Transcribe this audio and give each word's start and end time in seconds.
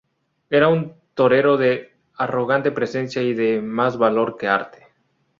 Era 0.49 0.67
un 0.67 0.95
torero 1.13 1.57
de 1.57 1.91
arrogante 2.17 2.71
presencia 2.71 3.21
y 3.21 3.35
de 3.35 3.61
más 3.61 3.99
valor 3.99 4.35
que 4.35 4.47
arte. 4.47 4.87